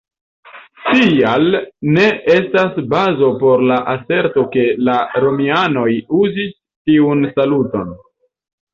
[0.85, 1.45] Tial
[1.97, 2.07] ne
[2.37, 5.89] estas bazo por la aserto ke la romianoj
[6.25, 7.99] uzis tiun saluton.